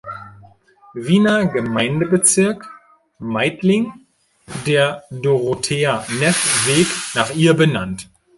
[0.95, 2.67] Wiener Gemeindebezirk
[3.19, 3.93] Meidling
[4.65, 8.09] der "Dorothea-Neff-Weg" nach ihr benannt.